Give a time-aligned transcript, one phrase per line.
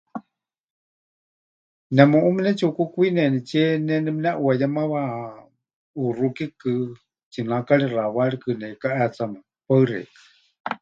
[1.95, 5.01] Nemu´ú mɨnetsiʼukukwinenitsie ne nepɨneʼuayemawa
[5.99, 6.71] ʼuxukikɨ,
[7.31, 9.39] tsinakari xawaarikɨ, neʼikaʼetsame.
[9.67, 10.71] Paɨ xeikɨ́a.